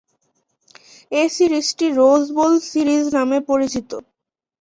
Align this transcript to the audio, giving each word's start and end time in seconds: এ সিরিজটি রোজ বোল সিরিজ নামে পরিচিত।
এ 1.11 1.23
সিরিজটি 1.35 1.87
রোজ 1.99 2.23
বোল 2.35 2.53
সিরিজ 2.69 3.03
নামে 3.15 3.37
পরিচিত। 3.49 3.89